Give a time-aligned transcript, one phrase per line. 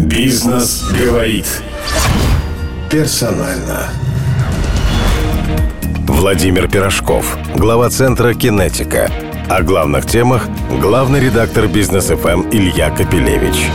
[0.00, 1.44] Бизнес говорит.
[2.90, 3.90] Персонально.
[6.08, 9.12] Владимир Пирожков, глава центра «Кинетика».
[9.50, 10.48] О главных темах
[10.80, 13.68] главный редактор «Бизнес ФМ» Илья Капелевич.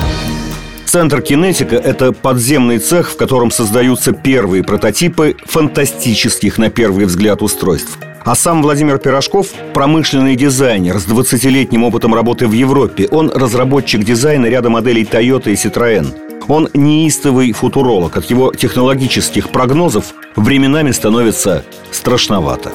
[0.86, 8.00] Центр «Кинетика»— это подземный цех, в котором создаются первые прототипы фантастических, на первый взгляд, устройств.
[8.26, 13.08] А сам Владимир Пирожков– промышленный дизайнер с 20-летним опытом работы в Европе.
[13.12, 16.42] Он разработчик дизайна ряда моделей Toyota и Citroën.
[16.48, 18.18] Он неистовый футуролог.
[18.18, 22.72] От его технологических прогнозов временами становится страшновато.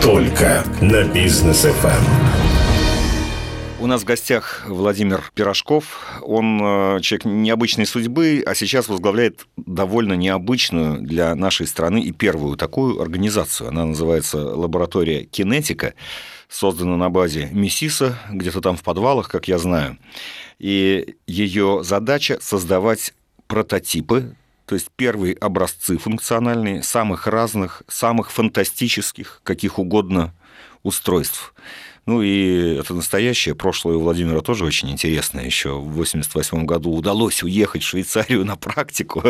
[0.00, 2.45] Только на бизнес ФМ.
[3.86, 6.18] У нас в гостях Владимир Пирожков.
[6.22, 12.56] Он э, человек необычной судьбы, а сейчас возглавляет довольно необычную для нашей страны и первую
[12.56, 13.68] такую организацию.
[13.68, 15.94] Она называется «Лаборатория Кинетика»,
[16.48, 19.98] создана на базе МИСИСа, где-то там в подвалах, как я знаю.
[20.58, 23.14] И ее задача создавать
[23.46, 30.34] прототипы, то есть первые образцы функциональные, самых разных, самых фантастических, каких угодно
[30.82, 31.54] устройств.
[32.06, 33.56] Ну и это настоящее.
[33.56, 35.44] Прошлое у Владимира тоже очень интересное.
[35.44, 39.24] Еще в 88 году удалось уехать в Швейцарию на практику.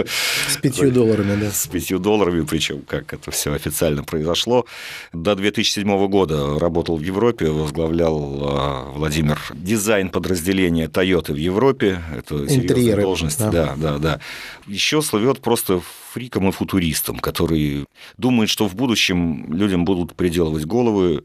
[0.49, 1.51] С пятью долларами, да.
[1.51, 4.67] С пятью долларами, причем как это все официально произошло.
[5.15, 12.03] До 2007 года работал в Европе, возглавлял а, Владимир дизайн подразделения Toyota в Европе.
[12.15, 13.39] Это серьезная должность.
[13.39, 13.51] Да.
[13.51, 14.21] да, да, да.
[14.67, 15.81] Еще слывет просто
[16.17, 17.85] фриком и футуристом, который
[18.17, 21.25] думает, что в будущем людям будут приделывать головы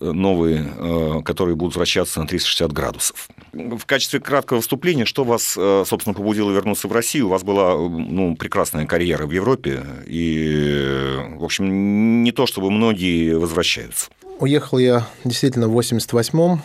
[0.00, 3.28] э, новые, э, которые будут вращаться на 360 градусов.
[3.52, 7.26] В качестве краткого вступления, что вас, э, собственно, побудило вернуться в Россию?
[7.26, 13.34] У вас была ну, прекрасная карьера в Европе, и, в общем, не то, чтобы многие
[13.38, 14.10] возвращаются.
[14.40, 16.62] Уехал я действительно в 88-м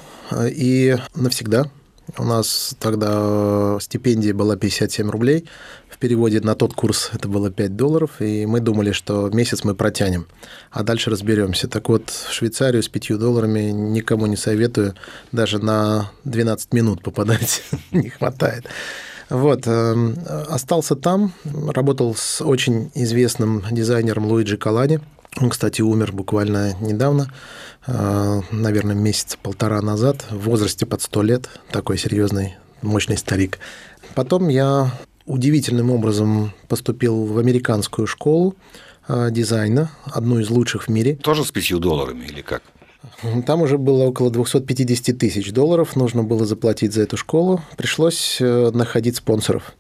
[0.50, 1.70] и навсегда.
[2.16, 5.50] У нас тогда стипендия была 57 рублей.
[5.90, 9.76] В переводе на тот курс это было 5 долларов, и мы думали, что месяц мы
[9.76, 10.28] протянем,
[10.72, 11.68] а дальше разберемся.
[11.68, 14.96] Так вот, в Швейцарию с 5 долларами никому не советую,
[15.32, 18.66] даже на 12 минут попадать не хватает.
[19.30, 20.16] Вот, эм,
[20.48, 25.02] остался там, работал с очень известным дизайнером Луиджи Калани–
[25.40, 31.50] он, кстати, умер буквально недавно, э, наверное, месяца полтора назад, в возрасте под сто лет,
[31.72, 33.60] такой серьезный, мощный старик.
[34.14, 34.92] Потом я
[35.28, 38.56] удивительным образом поступил в американскую школу
[39.08, 41.16] э, дизайна, одну из лучших в мире.
[41.16, 42.64] Тоже с пятью долларами или как?
[43.46, 47.62] Там уже было около 250 тысяч долларов, нужно было заплатить за эту школу.
[47.78, 49.74] Пришлось э, находить спонсоров.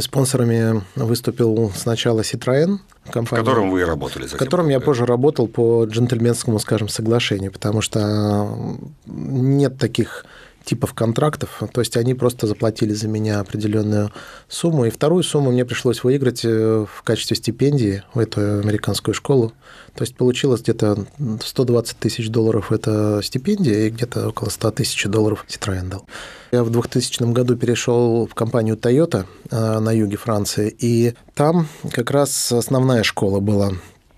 [0.00, 2.78] Спонсорами выступил сначала Citroën,
[3.10, 4.26] компания, в котором вы и работали.
[4.26, 10.26] В котором я позже работал по джентльменскому, скажем, соглашению, потому что нет таких
[10.64, 14.12] типов контрактов, то есть они просто заплатили за меня определенную
[14.48, 19.52] сумму, и вторую сумму мне пришлось выиграть э, в качестве стипендии в эту американскую школу.
[19.94, 21.06] То есть получилось где-то
[21.44, 26.06] 120 тысяч долларов это стипендия, и где-то около 100 тысяч долларов Citroёn дал.
[26.52, 32.10] Я в 2000 году перешел в компанию Toyota э, на юге Франции, и там как
[32.10, 33.72] раз основная школа была.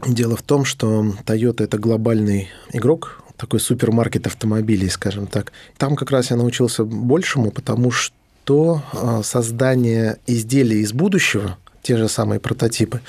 [0.06, 5.53] Дело в том, что Toyota– это глобальный игрок такой супермаркет автомобилей, скажем так.
[5.76, 12.08] Там как раз я научился большему, потому что а, создание изделий из будущего, те же
[12.08, 13.00] самые прототипы,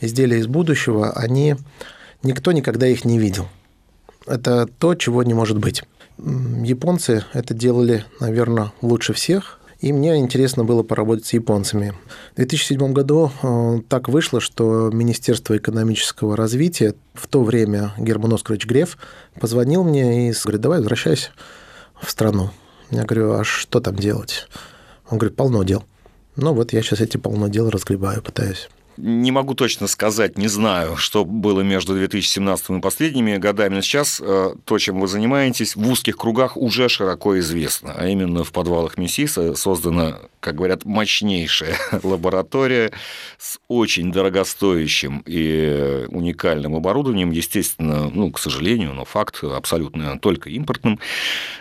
[0.00, 1.56] изделия из будущего, они
[2.22, 3.48] никто никогда их не видел.
[4.26, 5.82] Это то, чего не может быть.
[6.18, 11.94] Японцы это делали, наверное, лучше всех, и мне интересно было поработать с японцами.
[12.32, 18.66] В 2007 году э, так вышло, что Министерство экономического развития, в то время Герман Оскарович
[18.66, 18.98] Греф,
[19.40, 21.30] позвонил мне и говорит, давай возвращайся
[22.00, 22.50] в страну.
[22.90, 24.48] Я говорю, а что там делать?
[25.08, 25.84] Он говорит, полно дел.
[26.36, 28.68] Ну вот я сейчас эти полно дел разгребаю, пытаюсь.
[28.96, 34.54] Не могу точно сказать, не знаю, что было между 2017 и последними годами, сейчас э,
[34.64, 39.54] то, чем вы занимаетесь, в узких кругах уже широко известно, а именно в подвалах МИСИСа
[39.54, 42.92] создана, как говорят, мощнейшая лаборатория
[43.38, 50.98] с очень дорогостоящим и уникальным оборудованием, естественно, ну, к сожалению, но факт абсолютно только импортным,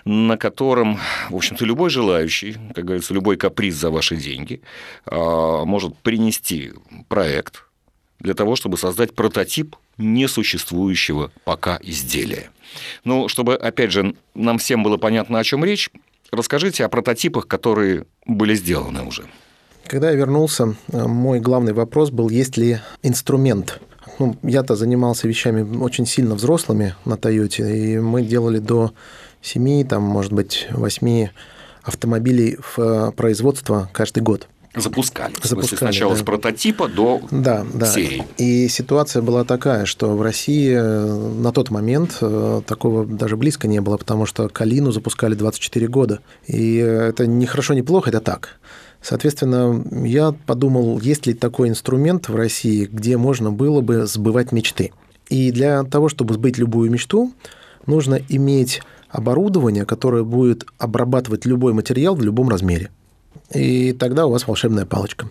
[0.03, 0.99] на котором,
[1.29, 4.61] в общем-то, любой желающий, как говорится, любой каприз за ваши деньги
[5.05, 6.73] а, может принести
[7.19, 7.66] проект
[8.21, 12.50] для того, чтобы создать прототип несуществующего пока изделия.
[13.04, 15.89] Ну, чтобы, опять же, нам всем было понятно, о чем речь,
[16.31, 19.25] расскажите о прототипах, которые были сделаны уже.
[19.86, 23.81] Когда я вернулся, мой главный вопрос был, есть ли инструмент.
[24.18, 28.94] Ну, я-то занимался вещами очень сильно взрослыми на Тойоте, и мы делали до
[29.42, 31.27] 7, там, может быть, 8
[31.83, 34.48] автомобилей в производство каждый год.
[34.81, 35.33] Запускали.
[35.41, 36.19] Запускали, сначала да.
[36.19, 37.85] с прототипа до да, да.
[37.85, 38.23] серии.
[38.37, 43.67] И ситуация была такая, что в России э, на тот момент э, такого даже близко
[43.67, 46.19] не было, потому что Калину запускали 24 года.
[46.47, 48.59] И это не хорошо, не плохо, это так.
[49.01, 54.91] Соответственно, я подумал, есть ли такой инструмент в России, где можно было бы сбывать мечты.
[55.29, 57.31] И для того, чтобы сбыть любую мечту,
[57.85, 62.91] нужно иметь оборудование, которое будет обрабатывать любой материал в любом размере.
[63.53, 65.29] И тогда у вас волшебная палочка.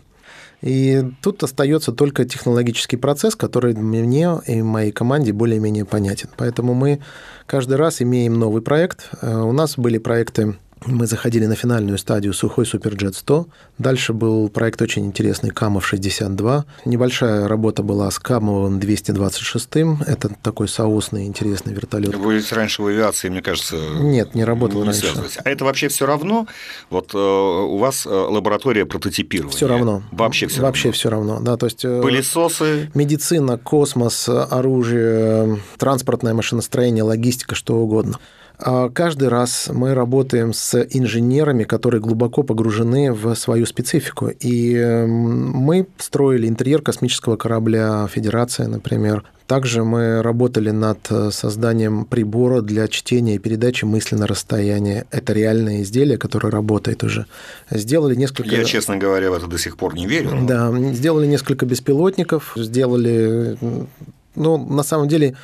[0.60, 6.30] И тут остается только технологический процесс, который мне и моей команде более-менее понятен.
[6.36, 7.00] Поэтому мы
[7.46, 9.08] каждый раз имеем новый проект.
[9.22, 10.56] Э, у нас были проекты
[10.86, 13.46] мы заходили на финальную стадию сухой Суперджет 100.
[13.78, 16.64] Дальше был проект очень интересный Камов 62.
[16.84, 19.68] Небольшая работа была с Камовым 226.
[20.06, 22.14] Это такой соусный интересный вертолет.
[22.14, 25.00] Вы раньше в авиации, мне кажется, нет, не работал не раньше.
[25.00, 25.38] связывались.
[25.44, 26.46] А это вообще все равно?
[26.90, 29.54] Вот э, у вас э, лаборатория прототипирования.
[29.56, 30.02] Все равно.
[30.12, 30.94] Вообще все Вообще равно.
[30.96, 31.40] все равно.
[31.40, 32.90] Да, то есть э, Пылесосы.
[32.94, 38.18] медицина, космос, оружие, транспортное машиностроение, логистика, что угодно.
[38.60, 44.28] А Каждый раз мы работаем с инженерами, которые глубоко погружены в свою специфику.
[44.28, 49.22] И эм, мы строили интерьер космического корабля Федерация, например.
[49.46, 55.06] Также мы работали над э, созданием прибора для чтения и передачи мысли на расстояние.
[55.10, 57.26] Это реальное изделие, которое работает уже.
[57.70, 58.54] Сделали несколько...
[58.54, 60.32] Я, честно говоря, в это до сих пор не верю.
[60.34, 63.56] но- Да, сделали несколько беспилотников, сделали...
[64.34, 65.34] Ну, на самом деле,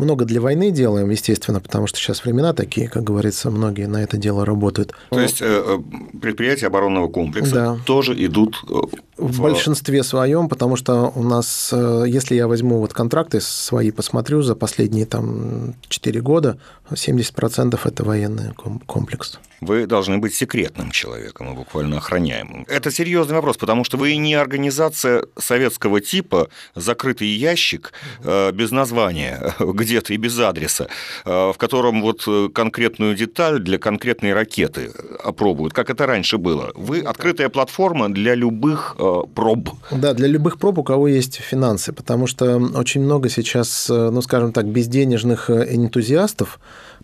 [0.00, 4.16] много для войны делаем, естественно, потому что сейчас времена такие, как говорится, многие на это
[4.16, 4.92] дело работают.
[5.10, 7.78] То есть э, э, предприятия оборонного комплекса Да.
[7.86, 8.74] тоже идут э,
[9.18, 11.72] В большинстве своем, потому что у нас,
[12.06, 16.58] если я возьму вот контракты свои, посмотрю за последние там 4 года,
[16.90, 19.38] 70% это военный ком- комплекс.
[19.60, 22.64] Вы должны быть секретным человеком и буквально охраняемым.
[22.66, 27.92] Это серьезный вопрос, потому что вы не организация советского типа, закрытый ящик
[28.24, 29.54] без названия
[29.90, 30.86] где-то и без адреса,
[31.24, 34.92] э, в котором вот э, конкретную деталь для конкретной ракеты
[35.24, 36.70] опробуют, как это раньше было.
[36.74, 39.70] Вы открытая платформа для любых э, проб.
[39.90, 44.52] Да, для любых проб, у кого есть финансы, потому что очень много сейчас, ну, скажем
[44.52, 46.60] так, безденежных энтузиастов,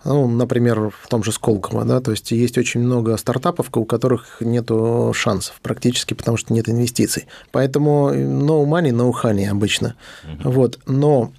[0.07, 4.39] ну, например, в том же Сколково, да, то есть есть очень много стартапов, у которых
[4.41, 4.71] нет
[5.13, 7.27] шансов практически, потому что нет инвестиций.
[7.51, 9.97] Поэтому no money, no honey обычно.
[10.45, 10.79] Вот.
[10.87, 11.33] Но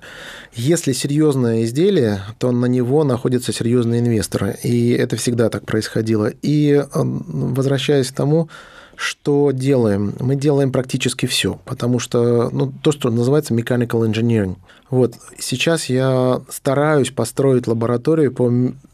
[0.54, 4.58] если серьезное изделие, то на него находятся серьезные инвесторы.
[4.64, 6.32] И это всегда так происходило.
[6.42, 8.50] И э, возвращаясь к тому,
[8.98, 10.16] что делаем?
[10.20, 14.58] Мы делаем практически все, потому что ну, то, что называется mechanical engineering.
[14.90, 18.50] Вот сейчас я стараюсь построить лабораторию по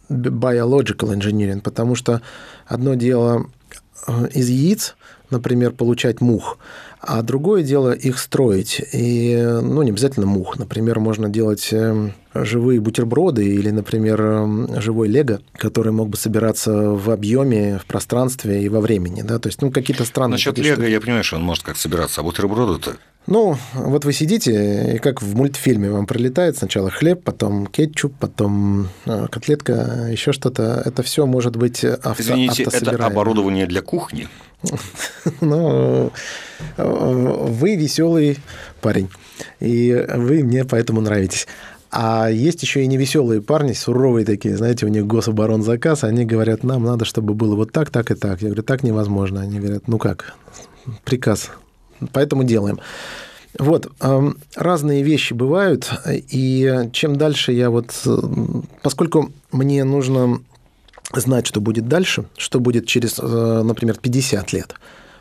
[0.10, 2.22] biological engineering, потому что
[2.66, 3.46] одно дело
[4.08, 4.96] э, из яиц,
[5.34, 6.58] например, получать мух,
[7.02, 8.82] а другое дело их строить.
[8.94, 10.58] И, ну, не обязательно мух.
[10.58, 16.72] Например, можно делать э, живые бутерброды или, например, э, живой лего, который мог бы собираться
[16.72, 19.22] в объеме, в пространстве и во времени.
[19.22, 19.40] Да?
[19.40, 20.34] То есть, ну, какие-то странные...
[20.34, 20.90] Насчет Лего штуки.
[20.90, 22.96] я понимаю, что он может как собираться, а бутерброды-то
[23.28, 28.88] Ну, вот вы сидите, и как в мультфильме вам прилетает сначала хлеб, потом кетчуп, потом
[29.06, 30.82] э, котлетка, еще что-то.
[30.86, 34.30] Это все может быть авто, Извините, это оборудование для кухни?
[35.42, 36.12] Ну,
[36.78, 38.38] э, вы веселый
[38.82, 39.10] парень,
[39.60, 41.48] и вы мне поэтому нравитесь.
[41.96, 46.84] А есть еще и невеселые парни, суровые такие, знаете, у них гособоронзаказ, они говорят, нам
[46.84, 48.42] надо, чтобы было вот так, так и так.
[48.42, 49.42] Я говорю, так невозможно.
[49.42, 50.34] Они говорят, ну как,
[51.04, 51.52] приказ,
[52.12, 52.80] поэтому делаем.
[53.60, 58.18] Вот, эм, разные вещи бывают, и чем дальше я вот, э,
[58.82, 60.42] поскольку мне нужно
[61.12, 64.76] знать, что будет дальше, что будет через, э, например, 50 лет.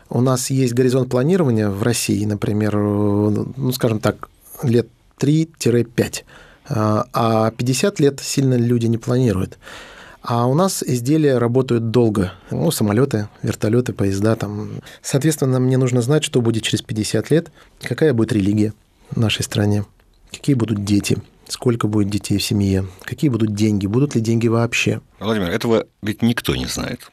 [0.09, 4.29] У нас есть горизонт планирования в России, например, э, ну, скажем так,
[4.61, 4.87] лет
[5.17, 6.25] 3-5.
[6.69, 9.57] А а 50 лет сильно люди не планируют.
[10.21, 12.31] А у нас изделия работают долго.
[12.49, 14.79] Ну, самолеты, вертолеты, поезда там.
[15.01, 18.73] Соответственно, мне нужно знать, что будет через 50 лет, какая будет религия
[19.11, 19.85] в нашей стране,
[20.31, 25.01] какие будут дети, сколько будет детей в семье, какие будут деньги, будут ли деньги вообще.
[25.19, 27.09] Владимир, этого ведь никто не знает.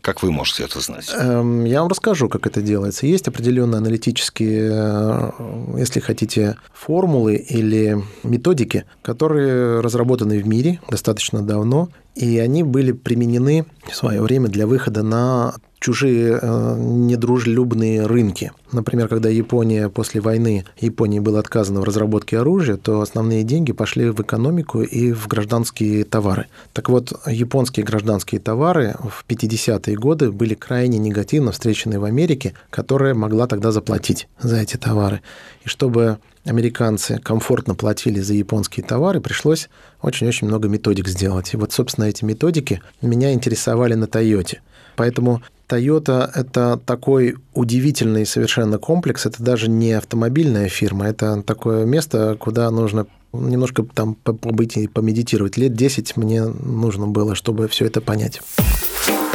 [0.00, 1.10] Как вы можете это знать?
[1.12, 3.06] Эм, Я вам расскажу, как это делается.
[3.06, 5.30] Есть определенные аналитические, э,
[5.78, 13.64] если хотите, формулы или методики, которые разработаны в мире достаточно давно и они были применены
[13.88, 18.52] в свое время для выхода на чужие э, недружелюбные рынки.
[18.70, 24.10] Например, когда Япония после войны, Японии было отказано в разработке оружия, то основные деньги пошли
[24.10, 26.46] в экономику и в гражданские товары.
[26.72, 33.14] Так вот, японские гражданские товары в 50-е годы были крайне негативно встречены в Америке, которая
[33.14, 35.20] могла тогда заплатить за эти товары.
[35.64, 39.68] И чтобы американцы комфортно платили за японские товары, пришлось
[40.00, 41.54] очень-очень много методик сделать.
[41.54, 44.60] И вот, собственно, эти методики меня интересовали на Тойоте.
[44.96, 49.24] Поэтому Toyota– это такой удивительный совершенно комплекс.
[49.24, 55.56] Это даже не автомобильная фирма, это такое место, куда нужно немножко там побыть и помедитировать.
[55.56, 58.42] Лет 10 мне нужно было, чтобы все это понять.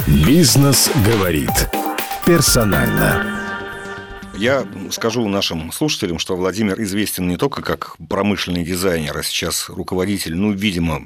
[0.06, 1.50] Бизнес говорит
[2.26, 3.47] персонально.
[4.38, 10.36] Я скажу нашим слушателям, что Владимир известен не только как промышленный дизайнер, а сейчас руководитель,
[10.36, 11.01] ну, видимо,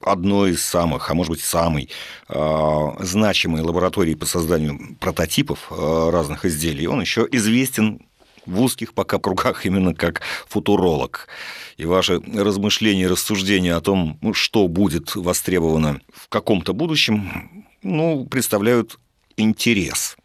[0.00, 1.90] одной из самых, а может быть, самой
[2.28, 6.88] э, значимой лаборатории по созданию прототипов э, разных изделий.
[6.88, 8.00] Он еще известен
[8.46, 11.28] в узких пока кругах именно как футуролог.
[11.76, 18.98] И ваши размышления рассуждения о том, ну, что будет востребовано в каком-то будущем, ну, представляют
[19.36, 20.16] интерес.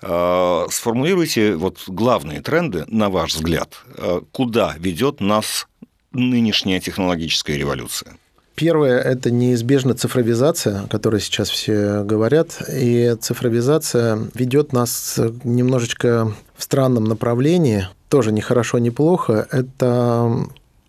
[0.00, 5.66] А, сформулируйте вот главные тренды, на ваш взгляд, а, куда ведет нас
[6.12, 8.16] нынешняя технологическая революция?
[8.54, 12.62] Первое– это неизбежно цифровизация, о которой сейчас все говорят.
[12.70, 19.48] И цифровизация ведет нас немножечко в странном направлении, тоже не хорошо, не плохо.
[19.50, 20.30] Это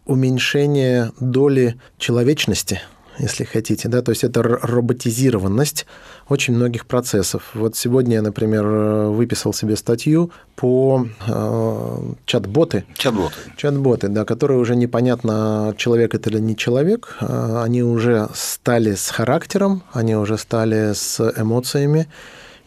[0.05, 2.81] уменьшение доли человечности–
[3.19, 5.85] если хотите, да, то есть это роботизированность
[6.29, 7.51] очень многих процессов.
[7.53, 12.85] Вот сегодня я, например, выписал себе статью по э, чат-боты.
[12.95, 13.35] Чат-боты.
[13.57, 19.09] Чат-боты, да, которые уже непонятно, человек это или не человек, э, они уже стали с
[19.09, 22.07] характером, они уже стали с эмоциями,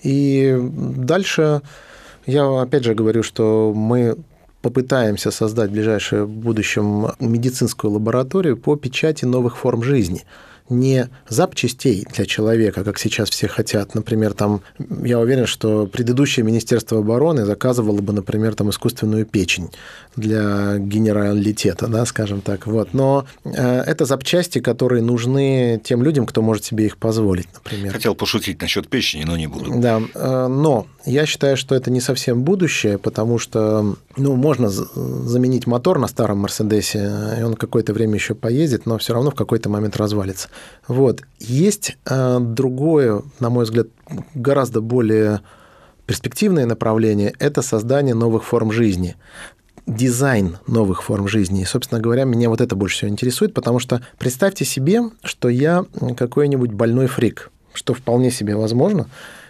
[0.03, 1.63] и дальше
[2.27, 4.17] я опять же говорю, что мы
[4.67, 10.25] попытаемся создать в ближайшем будущем медицинскую лабораторию по печати новых форм жизни
[10.69, 13.95] не запчастей для человека, как сейчас все хотят.
[13.95, 14.63] Например, там,
[15.05, 19.71] я уверен, что предыдущее Министерство обороны заказывало бы, например, там, искусственную печень
[20.17, 22.67] для генералитета, да, скажем так.
[22.67, 22.95] Вот.
[22.95, 27.93] Но э, это запчасти, которые нужны тем людям, кто может себе их позволить, например.
[27.93, 29.73] Хотел пошутить насчет печени, но не буду.
[29.79, 35.67] Да, э, но я считаю, что это не совсем будущее, потому что ну, можно заменить
[35.67, 39.69] мотор на старом Мерседесе, и он какое-то время еще поездит, но все равно в какой-то
[39.69, 40.49] момент развалится.
[40.89, 41.23] Вот.
[41.39, 43.87] Есть э, другое, на мой взгляд,
[44.35, 45.41] гораздо более
[46.07, 49.17] перспективное направление– это создание новых форм жизни
[49.87, 51.63] дизайн новых форм жизни.
[51.63, 55.85] И, собственно говоря, меня вот это больше всего интересует, потому что представьте себе, что я
[56.17, 59.09] какой-нибудь больной фрик, что вполне себе возможно.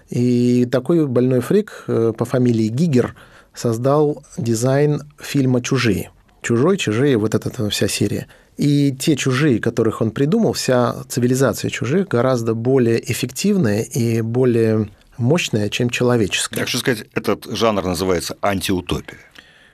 [0.08, 3.14] И такой больной фрик э, по фамилии Гигер
[3.54, 6.10] создал дизайн фильма «Чужие».
[6.42, 12.08] «Чужой», «Чужие», вот эта вся серия– и те чужие, которых он придумал, вся цивилизация чужих
[12.08, 16.60] гораздо более эффективная и более мощная, чем человеческая.
[16.60, 19.18] Так что сказать, этот жанр называется антиутопия.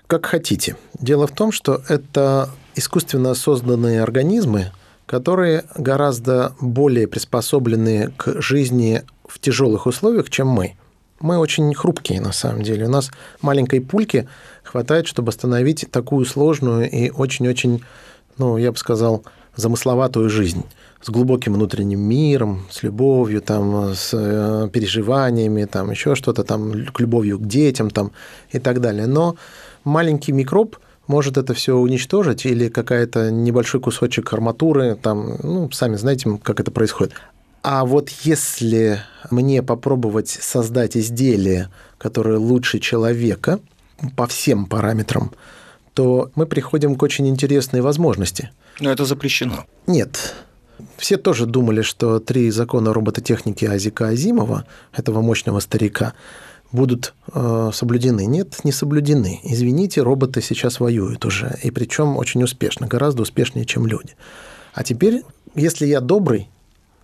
[0.08, 0.76] Как хотите.
[0.98, 4.72] Дело в том, что это искусственно созданные организмы,
[5.06, 10.74] которые гораздо более приспособлены к жизни в тяжелых условиях, чем мы.
[11.20, 12.86] Мы очень хрупкие, на самом деле.
[12.86, 13.10] У нас
[13.40, 14.28] маленькой пульки
[14.64, 17.82] хватает, чтобы остановить такую сложную и очень-очень
[18.38, 19.24] ну, я бы сказал,
[19.56, 20.64] замысловатую жизнь
[21.02, 27.00] с глубоким внутренним миром, с любовью, там, с э, переживаниями, там, еще что-то, там, к
[27.00, 28.12] любовью к детям там,
[28.50, 29.06] и так далее.
[29.06, 29.36] Но
[29.84, 30.76] маленький микроб
[31.08, 36.70] может это все уничтожить или какая-то небольшой кусочек арматуры, там, ну, сами знаете, как это
[36.70, 37.14] происходит.
[37.62, 39.00] А вот если
[39.30, 43.60] мне попробовать создать изделие, которое лучше человека
[44.16, 45.32] по всем параметрам,
[45.94, 48.50] то мы приходим к очень интересной возможности.
[48.80, 49.64] Но это запрещено.
[49.86, 50.34] Нет.
[50.96, 56.14] Все тоже думали, что три закона робототехники Азика Азимова, этого мощного старика,
[56.72, 58.26] будут э, соблюдены.
[58.26, 59.40] Нет, не соблюдены.
[59.44, 64.16] Извините, роботы сейчас воюют уже, и причем очень успешно, гораздо успешнее, чем люди.
[64.74, 65.22] А теперь,
[65.54, 66.48] если я добрый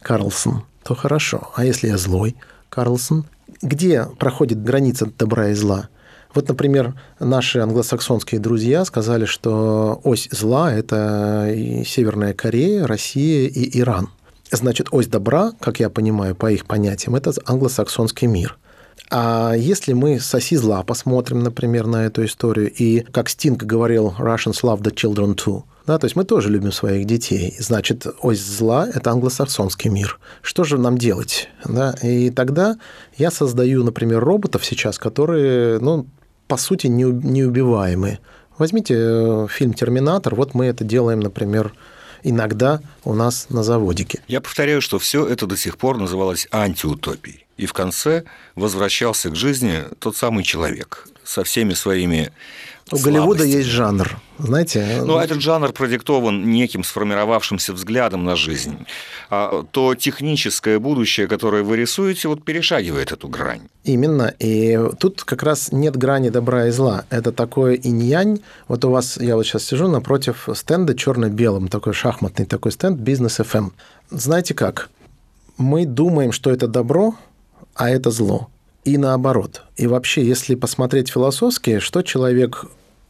[0.02, 1.50] Карлсон, то хорошо.
[1.54, 2.36] А если я злой
[2.68, 3.26] Карлсон,
[3.62, 5.88] где проходит граница добра и зла?
[6.34, 11.52] Вот, например, наши англосаксонские друзья сказали, что ось зла– это
[11.86, 14.10] Северная Корея, Россия и Иран.
[14.50, 18.58] Значит, ось добра, как я понимаю, по их понятиям, это англосаксонский мир.
[19.10, 24.14] А если мы с оси зла посмотрим, например, на эту историю, и, как Стинг говорил,
[24.18, 27.56] Russians love the children too, Да, то есть мы тоже любим своих детей.
[27.58, 30.20] Значит, ось зла– это англосаксонский мир.
[30.42, 31.48] Что же нам делать?
[31.64, 31.94] Да?
[32.02, 32.76] И тогда
[33.16, 36.06] я создаю, например, роботов сейчас, которые, ну,
[36.46, 38.18] по сути, неубиваемые.
[38.58, 41.72] Возьмите э, фильм «Терминатор», вот мы это делаем, например,
[42.22, 44.20] иногда у нас на заводике.
[44.28, 47.46] Я повторяю, что все это до сих пор называлось антиутопией.
[47.56, 48.24] И в конце
[48.56, 52.30] возвращался к жизни тот самый человек со всеми своими
[52.92, 55.02] у Голливуда есть жанр, знаете.
[55.04, 58.86] Ну, этот жанр продиктован неким сформировавшимся взглядом на жизнь.
[59.30, 63.62] А то техническое будущее, которое вы рисуете, вот перешагивает эту грань.
[63.84, 64.34] Именно.
[64.38, 67.04] И тут как раз нет грани добра и зла.
[67.10, 68.40] Это такое инь-янь.
[68.68, 73.40] Вот у вас, я вот сейчас сижу напротив стенда черно-белым, такой шахматный такой стенд «Бизнес
[73.40, 73.58] FM».
[73.58, 73.72] Эм».
[74.10, 74.90] Знаете как?
[75.56, 77.14] Мы думаем, что это добро,
[77.74, 78.48] а это зло
[78.88, 79.62] и наоборот.
[79.76, 82.64] И вообще, если посмотреть философски, что человек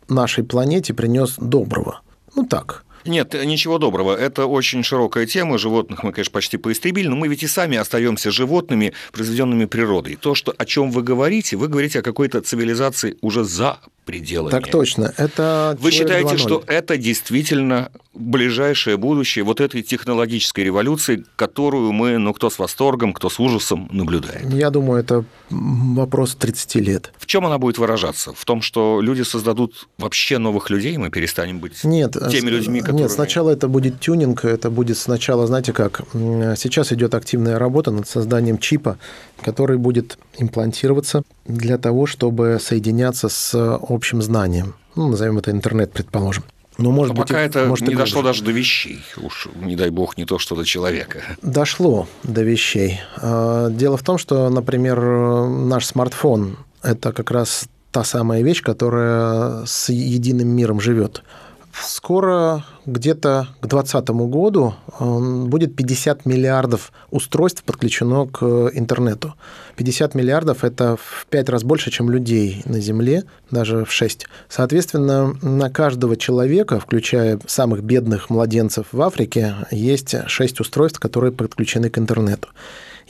[0.09, 2.01] нашей планете принес доброго?
[2.37, 4.17] Ну так, нет, ничего доброго.
[4.17, 5.59] Это очень широкая тема.
[5.59, 10.17] Животных мы, конечно, почти поистребили, но мы ведь и сами остаемся животными, произведенными природой.
[10.17, 14.51] То, что, о чем вы говорите, вы говорите о какой-то цивилизации уже за пределами.
[14.51, 15.13] Так точно.
[15.19, 16.39] Это Вы считаете, 2.0.
[16.39, 23.13] что это действительно ближайшее будущее вот этой технологической революции, которую мы, ну, кто с восторгом,
[23.13, 24.49] кто с ужасом наблюдаем?
[24.49, 27.13] Я думаю, это вопрос 30 лет.
[27.19, 28.33] В чем она будет выражаться?
[28.33, 32.98] В том, что люди создадут вообще новых людей, мы перестанем быть нет, теми людьми, которые...
[32.99, 38.09] Нет, сначала это будет тюнинг, это будет сначала, знаете как, сейчас идет активная работа над
[38.09, 38.99] созданием чипа,
[39.43, 44.75] который будет имплантироваться для того, чтобы соединяться с общим знанием.
[44.97, 46.45] Ну, назовем это интернет, предположим.
[46.79, 49.01] Но, может Но быть, пока это может, не дошло даже до вещей.
[49.17, 51.23] Уж, не дай бог, не то, что до человека.
[51.43, 53.01] Дошло до вещей.
[53.17, 59.67] А, дело в том, что, например, наш смартфон– это как раз та самая вещь, которая
[59.67, 61.25] с единым миром живет.
[61.73, 69.35] Скоро, где-то к 2020 году, будет 50 миллиардов устройств подключено к интернету.
[69.77, 74.27] 50 миллиардов– это в 5 раз больше, чем людей на Земле, даже в 6.
[74.49, 81.91] Соответственно, на каждого человека, включая самых бедных младенцев в Африке, есть 6 устройств, которые подключены
[81.91, 82.49] к интернету.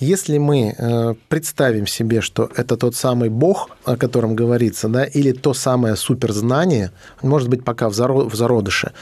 [0.00, 5.32] Если мы э, представим себе, что это тот самый Бог, о котором говорится, да, или
[5.32, 8.92] то самое суперзнание, может быть, пока в зародыше,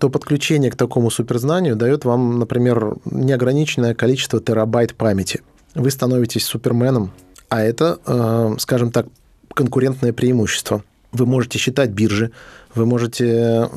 [0.00, 5.42] то подключение к такому суперзнанию дает вам, например, неограниченное количество терабайт памяти.
[5.74, 7.12] Вы становитесь суперменом,
[7.50, 9.06] а это, э, скажем так,
[9.52, 10.82] конкурентное преимущество.
[11.12, 12.30] Вы можете считать биржи,
[12.74, 13.68] вы можете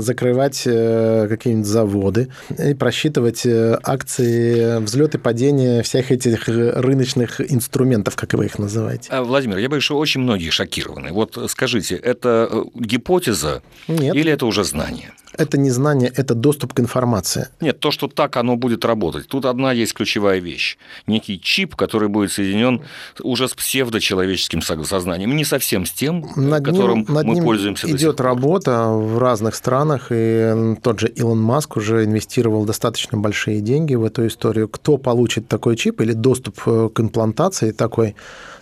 [0.00, 8.34] закрывать э, какие-нибудь заводы и просчитывать э, акции, взлеты, падения всех этих рыночных инструментов, как
[8.34, 9.10] вы их называете.
[9.10, 11.12] А, Владимир, я боюсь, что очень многие шокированы.
[11.12, 14.14] Вот скажите, это э, гипотеза Нет.
[14.14, 15.12] или это уже знание?
[15.40, 17.48] это не знание, это доступ к информации.
[17.60, 19.26] Нет, то, что так оно будет работать.
[19.26, 20.76] Тут одна есть ключевая вещь.
[21.06, 22.82] Некий чип, который будет соединен
[23.22, 27.90] уже с псевдочеловеческим сознанием, не совсем с тем, над которым ним, над мы ним пользуемся.
[27.90, 33.96] Идет работа в разных странах, и тот же Илон Маск уже инвестировал достаточно большие деньги
[33.96, 34.68] в эту историю.
[34.68, 38.14] Кто получит такой чип или доступ э, к имплантации такой,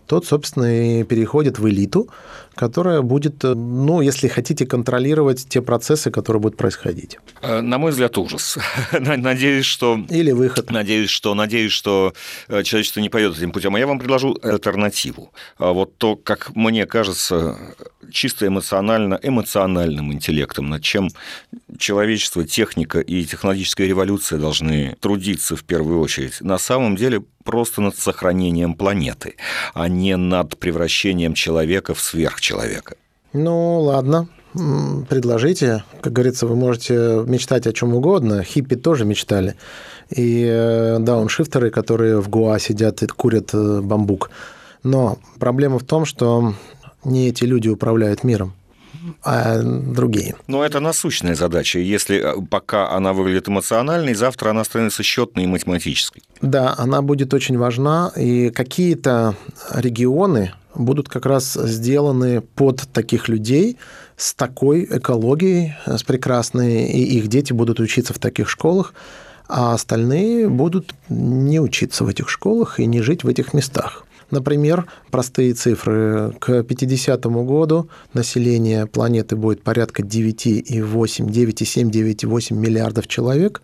[0.06, 0.68] тот, собственно,
[1.00, 2.08] и переходит в элиту,
[2.58, 7.18] которая будет, э, ну, если хотите, контролировать те процессы, которые будут происходить.
[7.40, 8.58] Э, на мой взгляд, ужас.
[8.92, 10.00] Надеюсь, что...
[10.10, 10.70] Или выход.
[10.72, 12.14] Надеюсь, что, надеюсь, что
[12.48, 13.76] э, человечество не пойдет этим путем.
[13.76, 15.32] А я вам предложу альтернативу.
[15.58, 17.56] А вот то, как мне кажется,
[18.10, 21.10] чисто эмоционально, эмоциональным интеллектом, над чем
[21.78, 26.40] человечество, техника и технологическая революция должны трудиться в первую очередь.
[26.40, 29.36] На самом деле просто над сохранением планеты,
[29.72, 32.47] а не над превращением человека в сверхчеловека.
[33.32, 34.28] Ну, ладно,
[35.08, 35.84] предложите.
[36.00, 38.42] Как говорится, вы можете мечтать о чем угодно.
[38.42, 39.54] Хиппи тоже мечтали.
[40.10, 44.30] И э, дауншифтеры, которые в Гуа сидят и курят э, бамбук.
[44.82, 46.54] Но проблема в том, что
[47.04, 48.54] не эти люди управляют миром
[49.22, 50.34] а другие.
[50.46, 51.78] Но это насущная задача.
[51.78, 56.22] Если э, пока она выглядит эмоциональной, завтра она становится счетной и математической.
[56.42, 59.34] Да, она будет очень важна, и какие-то
[59.72, 63.76] регионы будут как раз сделаны под таких людей
[64.16, 68.94] с такой экологией, с прекрасной, и их дети будут учиться в таких школах,
[69.48, 74.04] а остальные будут не учиться в этих школах и не жить в этих местах.
[74.30, 76.34] Например, простые цифры.
[76.38, 83.62] К 50 году население планеты будет порядка 9,8, 9,7, 9,8 миллиардов человек.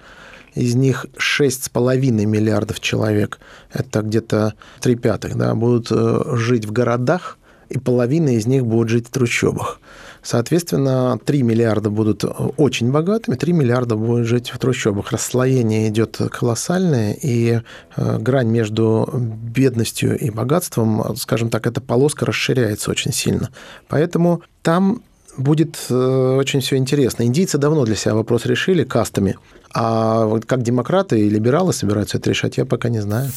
[0.55, 3.39] Из них 6,5 миллиардов человек,
[3.73, 7.39] это где-то 3 пятых, да, будут э, жить в городах,
[7.69, 9.81] и половина из них будут жить в трущобах.
[10.23, 12.25] Соответственно, 3 миллиарда будут
[12.57, 15.13] очень богатыми, 3 миллиарда будут жить в трущобах.
[15.13, 17.61] Расслоение идет колоссальное, и
[17.97, 23.51] э, грань между бедностью и богатством, скажем так, эта полоска расширяется очень сильно.
[23.89, 25.03] Поэтому там
[25.37, 27.25] будет э, очень все интересно.
[27.25, 29.37] Индийцы давно для себя вопрос решили кастами.
[29.73, 33.31] А вот как демократы и либералы собираются это решать, я пока не знаю.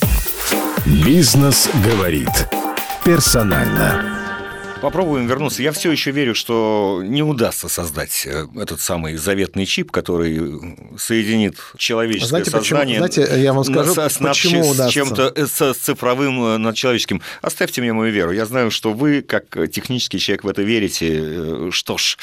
[0.86, 2.48] Бизнес говорит
[3.04, 4.17] персонально.
[4.88, 5.62] Попробуем вернуться.
[5.62, 10.40] Я все еще верю, что не удастся создать э, этот самый заветный чип, который
[10.98, 13.02] соединит человеческое знаете, сознание.
[13.02, 13.26] Почему?
[13.26, 14.94] Знаете, я вам скажу, с, почему с, удастся.
[14.94, 17.22] чем-то э, с, с цифровым э, над человеческим.
[17.42, 18.32] Оставьте мне мою веру.
[18.32, 21.70] Я знаю, что вы, как технический человек, в это верите.
[21.72, 22.18] Что ж,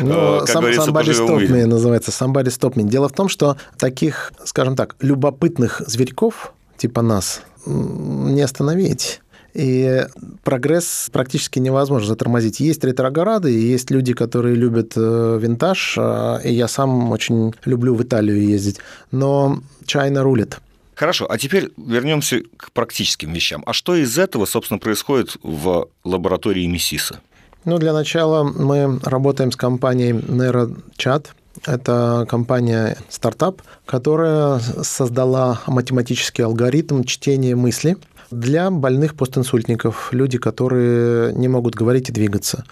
[0.00, 2.10] ну, как сам, говорится, somebody stop me называется.
[2.10, 2.82] Somebody stop me.
[2.82, 9.22] Дело в том, что таких, скажем так, любопытных зверьков типа нас не остановить.
[9.54, 10.04] И
[10.44, 12.60] прогресс практически невозможно затормозить.
[12.60, 18.02] Есть ретрограды, есть люди, которые любят э, винтаж, а, и я сам очень люблю в
[18.02, 18.78] Италию ездить.
[19.10, 20.58] Но China рулит.
[20.94, 23.64] Хорошо, а теперь вернемся к практическим вещам.
[23.66, 27.20] А что из этого, собственно, происходит в лаборатории Миссиса?
[27.64, 31.26] Ну, для начала мы работаем с компанией NeuroChat.
[31.66, 37.96] Это компания стартап, которая создала математический алгоритм чтения мысли–
[38.40, 42.64] для больных постинсультников, люди, которые не могут говорить и двигаться.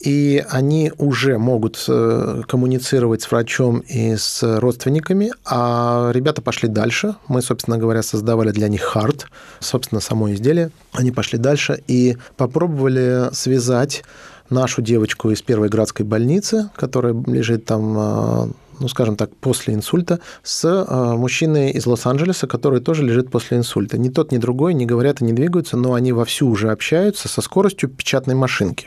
[0.00, 7.16] И они уже могут э, коммуницировать с врачом и с родственниками, а ребята пошли дальше.
[7.26, 9.26] Мы, собственно говоря, создавали для них хард,
[9.58, 10.70] собственно, само изделие.
[10.92, 14.04] Они пошли дальше и попробовали связать
[14.50, 18.48] нашу девочку из первой градской больницы, которая лежит там а,
[18.80, 23.98] ну, скажем так, после инсульта, с а, мужчиной из Лос-Анджелеса, который тоже лежит после инсульта.
[23.98, 27.40] Ни тот, ни другой не говорят и не двигаются, но они вовсю уже общаются со
[27.40, 28.86] скоростью печатной машинки.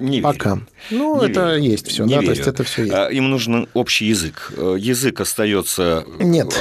[0.00, 0.54] Не Пока.
[0.54, 0.66] Верю.
[0.90, 1.62] Ну, не это верю.
[1.62, 2.32] есть все, не да, верю.
[2.32, 2.94] то есть это все есть.
[2.94, 4.52] А, им нужен общий язык.
[4.56, 6.04] Э, язык остается.
[6.18, 6.54] Нет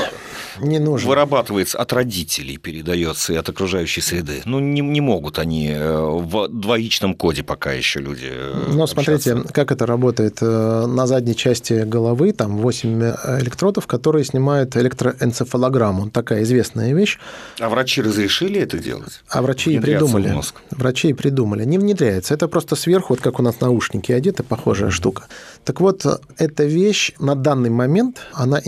[0.62, 1.08] не нужен.
[1.08, 4.42] Вырабатывается от родителей, передается и от окружающей среды.
[4.46, 9.44] Ну, не, не могут они э, в двоичном коде пока еще люди э, Но смотрите,
[9.52, 10.38] как это работает.
[10.42, 13.04] Э, на задней части головы там 8
[13.42, 16.10] электродов, которые снимают электроэнцефалограмму.
[16.10, 17.20] Такая известная вещь.
[17.60, 19.22] А врачи разрешили это делать?
[19.30, 20.36] А врачи и придумали.
[20.72, 21.66] Врачи и придумали.
[21.66, 22.34] Не внедряется.
[22.34, 25.26] Это просто сверху, вот как у нас наушники одеты, похожая штука.
[25.66, 26.06] Так вот,
[26.38, 28.62] эта вещь на данный момент, она,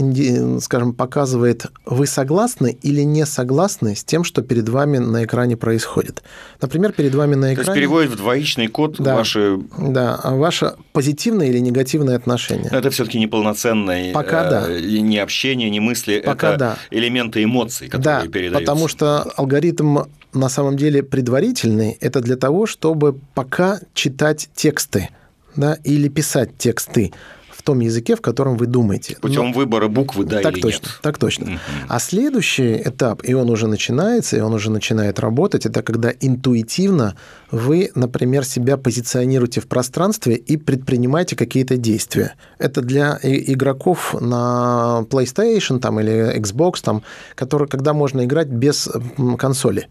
[0.60, 6.21] скажем, показывает вы согласны или не согласны с тем, что перед вами на экране происходит.
[6.62, 7.65] Например, перед вами на экране...
[7.65, 9.60] То есть переводит в двоичный код да, ваши...
[9.78, 12.69] Да, а ваше позитивное или негативное отношение.
[12.71, 14.65] Но это все таки неполноценное Пока да.
[14.69, 16.78] Э, не общение, не мысли, Пока это да.
[16.91, 18.60] элементы эмоций, которые да, передаются.
[18.60, 20.00] потому что алгоритм
[20.34, 25.10] на самом деле предварительный, это для того, чтобы пока читать тексты
[25.56, 27.12] да, или писать тексты
[27.62, 29.17] в том языке, в котором вы думаете.
[29.22, 29.52] Путем Но...
[29.52, 31.00] выбора буквы, да так или точно, нет.
[31.04, 31.46] Так точно.
[31.46, 31.60] Угу.
[31.89, 37.15] А следующий этап, и он уже начинается, и он уже начинает работать, это когда интуитивно
[37.52, 42.34] вы, например, себя позиционируете в пространстве и предпринимаете какие-то действия.
[42.58, 47.04] Это для игроков на PlayStation там, или Xbox, там,
[47.36, 48.89] которые, когда можно играть без
[49.38, 49.88] консоли.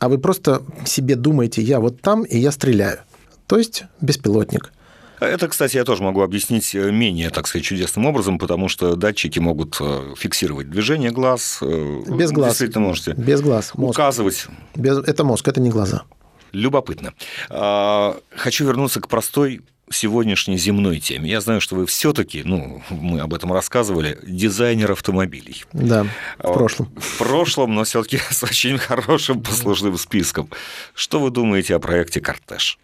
[0.00, 3.00] А вы просто себе думаете, я вот там, и я стреляю.
[3.46, 4.72] То есть беспилотник.
[5.20, 9.38] Это, кстати, я тоже могу объяснить э, менее, так сказать, чудесным образом, потому что датчики
[9.38, 11.58] могут э, фиксировать движение глаз.
[11.60, 12.52] Э, Без глаз.
[12.52, 13.12] Действительно можете.
[13.12, 13.72] Без глаз.
[13.74, 13.98] Мозг.
[13.98, 14.46] Указывать.
[14.74, 14.96] Без...
[14.98, 16.04] Это мозг, это не глаза.
[16.52, 17.12] Любопытно.
[17.50, 19.60] А, хочу вернуться к простой
[19.90, 21.30] сегодняшней земной теме.
[21.30, 25.64] Я знаю, что вы все-таки, ну, мы об этом рассказывали, дизайнер автомобилей.
[25.72, 26.06] Да,
[26.38, 26.88] в прошлом.
[26.96, 30.48] В прошлом, но все-таки с очень хорошим послужным списком.
[30.94, 32.78] Что вы думаете о проекте «Кортеж»?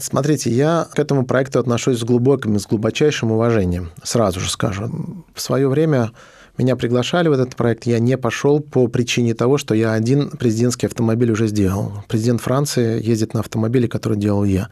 [0.00, 5.24] Смотрите, я к этому проекту отношусь с глубоким с глубочайшим уважением, сразу же скажу.
[5.34, 6.12] В свое время
[6.56, 10.86] меня приглашали в этот проект, я не пошел по причине того, что я один президентский
[10.86, 12.04] автомобиль уже сделал.
[12.08, 14.68] Президент Франции ездит на автомобиле, который делал я.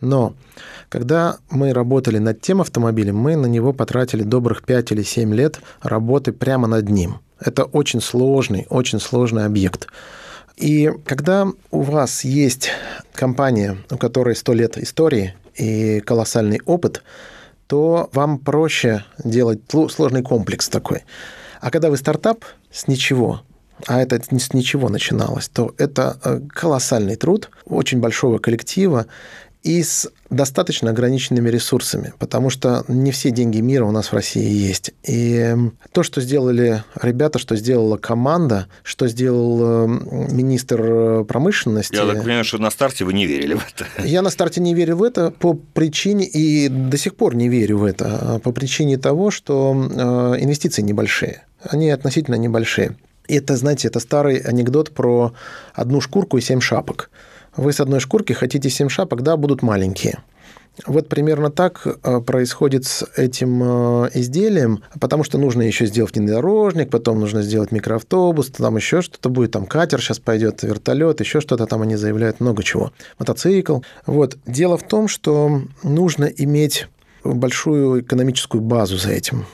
[0.00, 0.34] Но
[0.88, 5.60] когда мы работали над тем автомобилем, мы на него потратили добрых 5 или 7 лет
[5.82, 7.18] работы прямо над ним.
[7.38, 9.88] Это очень сложный, очень сложный объект.
[10.56, 12.70] И когда у вас есть
[13.14, 17.02] компания, у которой 100 лет истории и колоссальный опыт,
[17.66, 19.60] то вам проще делать
[19.90, 21.04] сложный комплекс такой.
[21.60, 23.42] А когда вы стартап с ничего,
[23.86, 29.06] а это с ничего начиналось, то это э, колоссальный труд очень большого коллектива,
[29.62, 34.48] и с достаточно ограниченными ресурсами, потому что не все деньги мира у нас в России
[34.48, 34.92] есть.
[35.02, 35.54] И
[35.92, 41.94] то, что сделали ребята, что сделала команда, что сделал министр промышленности...
[41.94, 43.86] Я так понимаю, что на старте вы не верили в это.
[44.06, 47.78] Я на старте не верил в это по причине, и до сих пор не верю
[47.78, 51.44] в это, по причине того, что э, инвестиции небольшие.
[51.62, 52.96] Они относительно небольшие.
[53.28, 55.34] Это, знаете, это старый анекдот про
[55.74, 57.10] одну шкурку и семь шапок.
[57.56, 60.18] Вы с одной шкурки хотите семь шапок, да, будут маленькие.
[60.86, 63.62] Вот примерно так э, происходит с этим
[64.04, 69.28] э, изделием, потому что нужно еще сделать внедорожник, потом нужно сделать микроавтобус, там еще что-то
[69.28, 73.80] будет, там катер сейчас пойдет, вертолет, еще что-то там они заявляют, много чего, мотоцикл.
[74.06, 74.38] Вот.
[74.46, 76.86] Дело в том, что нужно иметь
[77.24, 79.46] большую экономическую базу за этим.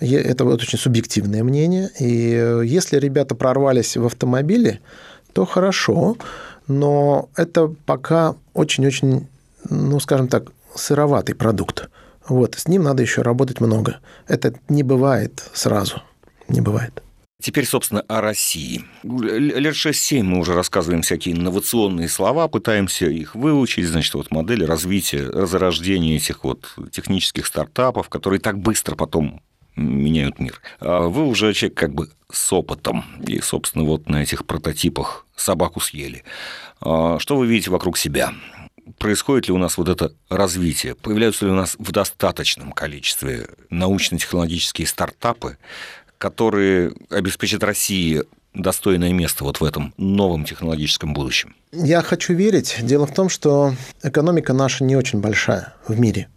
[0.00, 1.90] Это вот очень субъективное мнение.
[2.00, 4.80] И э, если ребята прорвались в автомобиле,
[5.32, 6.16] то хорошо,
[6.66, 9.28] но это пока очень-очень,
[9.68, 11.88] ну, скажем так, сыроватый продукт.
[12.28, 13.98] Вот, с ним надо еще работать много.
[14.28, 16.02] Это не бывает сразу,
[16.48, 17.02] не бывает.
[17.42, 18.84] Теперь, собственно, о России.
[19.02, 25.24] Лет 6-7 мы уже рассказываем всякие инновационные слова, пытаемся их выучить, значит, вот модели развития,
[25.24, 29.42] разрождения этих вот технических стартапов, которые так быстро потом
[29.76, 30.60] меняют мир.
[30.80, 35.80] А вы уже человек как бы с опытом, и, собственно, вот на этих прототипах собаку
[35.80, 36.24] съели.
[36.80, 38.32] А что вы видите вокруг себя?
[38.98, 40.94] Происходит ли у нас вот это развитие?
[40.94, 45.56] Появляются ли у нас в достаточном количестве научно-технологические стартапы,
[46.18, 48.22] которые обеспечат России
[48.54, 51.54] достойное место вот в этом новом технологическом будущем?
[51.72, 52.76] Я хочу верить.
[52.82, 56.28] Дело в том, что экономика наша не очень большая в мире.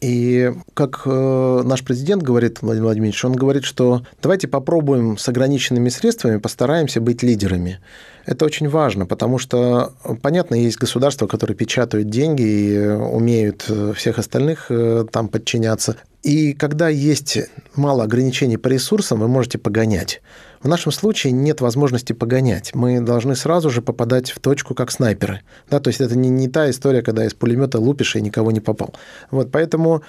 [0.00, 5.88] И как э, наш президент говорит, Владимир Владимирович, он говорит, что давайте попробуем с ограниченными
[5.88, 7.80] средствами, постараемся быть лидерами.
[8.26, 14.18] Это очень важно, потому что, понятно, есть государства, которые печатают деньги и умеют э, всех
[14.18, 15.96] остальных э, там подчиняться.
[16.22, 17.38] И когда есть
[17.76, 20.20] мало ограничений по ресурсам, вы можете погонять.
[20.60, 22.74] В нашем случае нет возможности погонять.
[22.74, 25.42] Мы должны сразу же попадать в точку, как снайперы.
[25.70, 28.60] Да, то есть это не, не та история, когда из пулемета лупишь и никого не
[28.60, 28.94] попал.
[29.30, 30.02] Вот, поэтому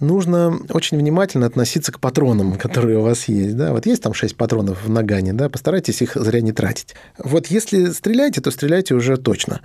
[0.00, 3.56] нужно очень внимательно относиться к патронам, которые у вас есть.
[3.56, 3.72] Да?
[3.72, 5.48] Вот есть там 6 патронов в нагане, да?
[5.48, 6.94] постарайтесь их зря не тратить.
[7.18, 9.60] Вот если стреляете, то стреляйте уже точно.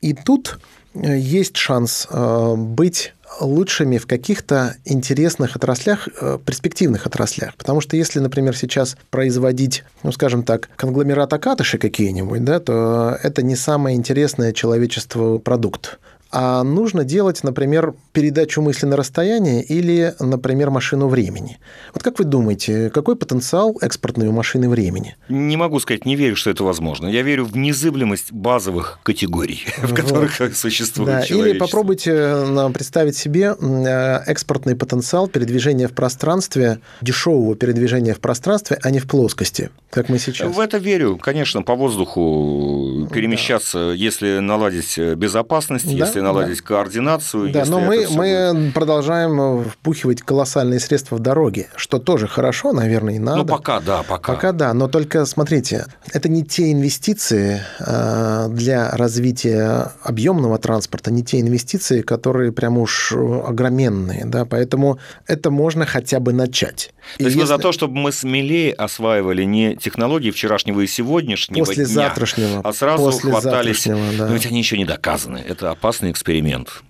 [0.00, 0.58] И тут
[0.94, 7.54] э, есть шанс э, быть лучшими в каких-то интересных отраслях, э, перспективных отраслях.
[7.56, 13.42] Потому что если, например, сейчас производить, ну, скажем так, конгломерат Акатыши какие-нибудь, да, то это
[13.42, 15.98] не самый интересный человечеству продукт
[16.32, 21.58] а нужно делать, например, передачу мысли на расстояние или, например, машину времени.
[21.92, 25.14] Вот как вы думаете, какой потенциал экспортной машины времени?
[25.28, 27.06] Не могу сказать, не верю, что это возможно.
[27.06, 31.22] Я верю в незыблемость базовых категорий, в которых существует да.
[31.24, 38.78] Или попробуйте э, представить себе э, экспортный потенциал передвижения в пространстве, дешевого передвижения в пространстве,
[38.82, 40.54] а не в плоскости, как мы сейчас.
[40.54, 41.18] В это верю.
[41.18, 43.92] Конечно, по воздуху перемещаться, да.
[43.92, 46.06] если наладить безопасность, да?
[46.06, 46.64] если наладить да.
[46.64, 47.52] координацию.
[47.52, 48.74] Да, но мы, мы будет...
[48.74, 53.38] продолжаем впухивать колоссальные средства в дороги, что тоже хорошо, наверное, и надо.
[53.38, 54.32] Ну, пока да, пока.
[54.32, 61.24] Пока да, но только смотрите, это не те инвестиции э, для развития объемного транспорта, не
[61.24, 66.92] те инвестиции, которые прям уж огроменные, да, поэтому это можно хотя бы начать.
[67.18, 67.48] То есть если...
[67.48, 72.60] за то, чтобы мы смелее осваивали не технологии вчерашнего и сегодняшнего После дня, завтрашнего.
[72.62, 73.86] а сразу После хватались...
[73.86, 74.26] Да.
[74.26, 75.38] Но ведь они еще не доказаны.
[75.38, 75.70] Это
[76.12, 76.82] эксперимент.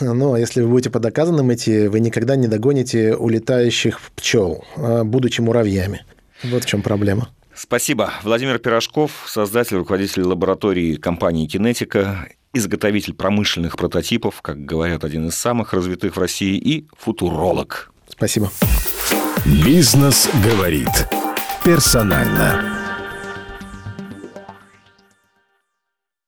[0.00, 5.40] Но если вы будете по доказанным идти, вы никогда не догоните улетающих пчел, а, будучи
[5.40, 6.04] муравьями.
[6.44, 7.28] Вот в чем проблема.
[7.54, 8.12] Спасибо.
[8.22, 15.72] Владимир Пирожков, создатель, руководитель лаборатории компании «Кинетика», изготовитель промышленных прототипов, как говорят, один из самых
[15.72, 17.92] развитых в России, и футуролог.
[18.08, 18.50] Спасибо.
[19.44, 21.08] Бизнес говорит.
[21.64, 22.77] Персонально.